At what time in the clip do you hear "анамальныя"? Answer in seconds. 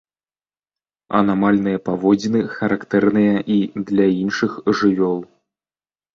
1.19-1.81